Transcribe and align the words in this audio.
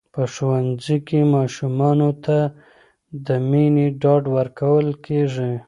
په 0.13 0.23
ښوونځي 0.33 0.97
کې 1.07 1.19
ماشومانو 1.35 2.09
ته 2.25 2.37
د 3.25 3.27
مینې 3.49 3.87
ډاډ 4.01 4.23
ورکول 4.37 4.87
کېږي. 5.05 5.53